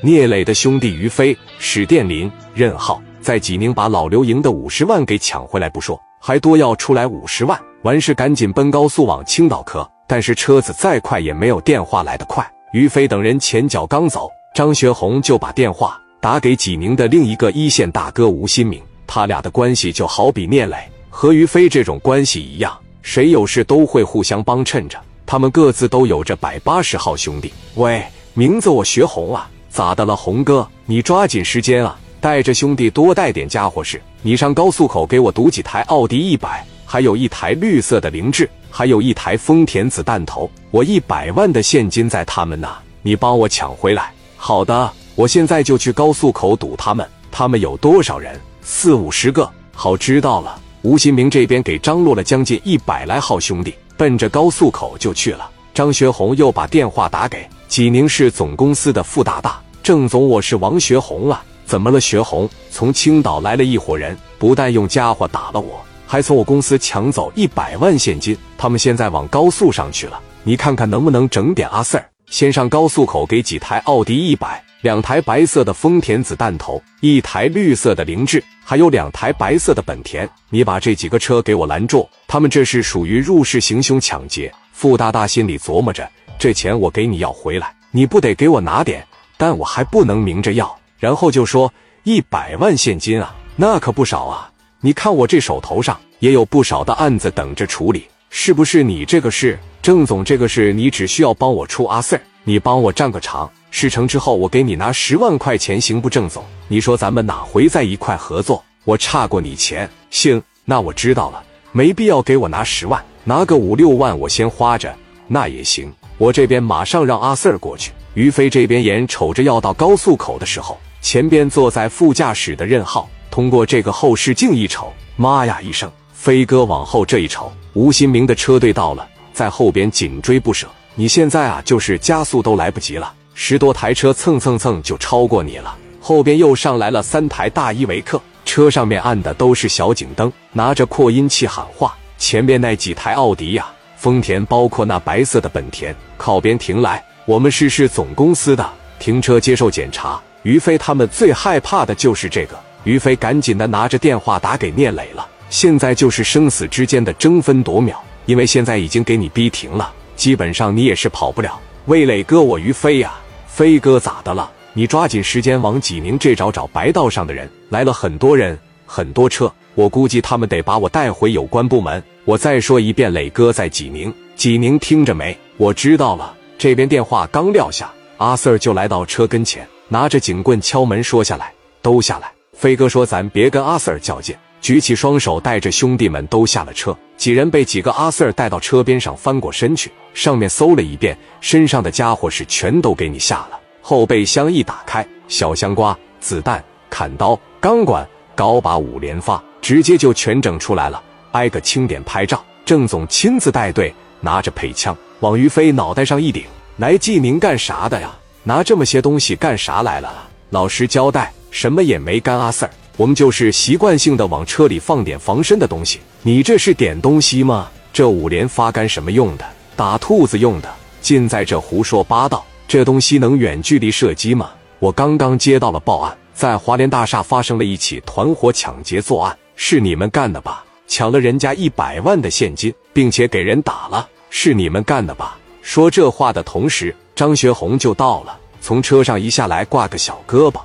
[0.00, 7.58] 聂磊的兄弟于飞、史殿林、任浩在济宁把老刘赢的五十万给抢回来不说，还多要出来五十万。
[7.82, 12.48] 完事赶紧奔高速往青岛磕，但是车子再快也没有电话来得快。
[12.72, 18.80] 于飞等人前脚刚走，张学红就把电话打给济宁的另一个一线大哥吴新明。
[19.04, 20.76] 他俩的关系就好比聂磊
[21.10, 24.96] 和于飞这种关系一样，谁有事都会互相帮衬着。
[25.26, 27.52] 他们各自都有着百八十号兄弟。
[27.74, 28.04] 喂，
[28.34, 29.50] 名字我学红啊。
[29.78, 30.68] 咋的了，红哥？
[30.86, 34.02] 你抓紧时间啊，带着兄弟多带点家伙事。
[34.22, 40.50] 你上高速口给我堵几台奥迪一百，还有一台绿色的凌志，还有一台丰田子弹头。
[40.72, 44.10] 我一百万的现金在他们那，你帮我抢回来。
[44.36, 47.08] 好的，我现在就去高速口堵他们。
[47.30, 48.36] 他们有多少人？
[48.62, 49.48] 四五十个。
[49.72, 50.60] 好，知道了。
[50.82, 55.48] 吴新明这边给张罗了将近一百来号兄弟，奔着高速口就去了。
[55.72, 57.48] 张学红又把电话打给。
[57.68, 61.98] 济宁市总公司的副大大，郑总，我是王学红啊，怎么了？
[61.98, 68.36] 学红，从青岛来了一伙人，不但用家伙打了我，还从我公司抢走一百万现金。
[68.58, 72.04] 他们现在往高速上去了，你看看能不能整点阿 Sir？
[72.26, 80.28] 先上高速口给几台奥迪一百，两台白色的丰田子弹头，一台绿色的凌志，还有两台白色的本田。
[80.50, 84.52] 你把这几个车给我拦住，他们这是属于入室行凶抢劫。
[84.70, 86.06] 傅大大心里琢磨着。
[86.38, 89.02] 这钱我给你要回来，你不得给我拿点？
[89.38, 90.78] 但我还不能明着要。
[90.98, 91.72] 然后就说
[92.02, 94.50] 一百万现金啊，那可不少啊！
[94.80, 98.82] 你看我这手头上也有不少的案子等着处理，是不是？
[98.82, 106.10] 你这个事，郑总这个事，你只需要帮我出阿 Sir，你帮我站个场，事成之后我给你拿十万块钱，行不？
[106.10, 108.64] 郑总，你说咱们哪回在一块合作？
[108.84, 114.94] 我差过你钱，行，那我知道了，没必要给我拿十万，拿个五六万我先花着，
[115.26, 115.92] 那也行。
[116.16, 117.92] 我这边马上让阿 Sir 过去。
[118.18, 130.66] 于飞这边眼瞅着要到高速口的时候，前边坐在副驾驶的任浩通过这个后视镜一瞅，妈呀一声，飞哥往后这一瞅，吴新明的车队到了，在后边紧追不舍。
[130.96, 135.76] 你现在啊，就是加速都来不及了，十多台车蹭蹭蹭就超过你了。
[136.00, 141.96] 后边又上来了三台大依维柯，车上面按的都是小警灯，拿着扩音器喊话。
[142.18, 143.64] 前面那几台奥迪呀。
[143.96, 147.04] 丰田包括那白色的本田，靠边停来！
[147.28, 148.66] 我们是市总公司的，
[148.98, 150.18] 停车接受检查。
[150.44, 152.58] 于飞他们最害怕的就是这个。
[152.84, 161.60] 于飞赶紧的拿着电话打给聂磊了，现在就是生死之间的争分夺秒，因为现在已经给你逼停了，基本上你也是跑不了。
[161.84, 163.12] 魏磊哥，我于飞呀，
[163.46, 164.50] 飞哥咋的了？
[164.72, 169.52] 你抓紧时间往济宁这找找白道上的人，来了很多人，很多车。
[169.74, 172.02] 我估计他们得把我带回有关部门。
[172.24, 175.36] 我再说一遍，磊哥在济宁，济宁听着没？
[175.58, 176.34] 我知道了。
[176.58, 182.32] 这边电话刚撂下，阿 Sir 就来到车跟前，拿着警棍敲门，说下来，都下来。
[182.52, 186.98] 飞哥说：“咱别跟阿 Sir 较劲。”举起双手，带着兄弟们都下了车。
[187.16, 193.60] 几人被几个阿 Sir 带到车边上，翻过身去，上面搜了一遍，身上的家伙是全都给你下了。
[193.80, 198.04] 后备箱一打开，小香瓜、子弹、砍刀、钢管、
[198.34, 199.40] 高把五连发。
[199.62, 202.44] 直接就全整出来了，挨个清点拍照。
[202.64, 206.44] 郑总亲自带队，拿着配枪往于飞脑袋上一顶。
[206.76, 208.14] 来济宁干啥的呀？
[208.44, 210.28] 拿这么些东西干啥来了？
[210.50, 212.38] 老实交代，什么也没干。
[212.38, 216.00] 阿 Sir，我们就是习惯性的往车里放点防身的东西。
[216.22, 217.68] 你这是点东西吗？
[217.92, 219.44] 这五连发干什么用的？
[219.74, 220.72] 打兔子用的。
[221.00, 222.44] 尽在这胡说八道！
[222.66, 224.50] 这东西能远距离射击吗？
[224.78, 229.36] 我刚刚接到了报案，在华联大厦发生了一起团伙抢劫作案。
[229.56, 230.64] 是你们干的吧？
[230.88, 235.38] 抢了人家一百万的现金，并且给人打了，是你们干的吧？
[235.62, 240.58] 说这话的同时，张学红就到了，从车上一下来，挂个小胳膊，